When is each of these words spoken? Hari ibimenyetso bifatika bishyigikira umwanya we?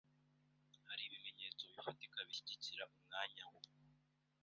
Hari 0.87 1.01
ibimenyetso 1.07 1.61
bifatika 1.71 2.17
bishyigikira 2.27 2.83
umwanya 2.95 3.43
we? 3.53 3.61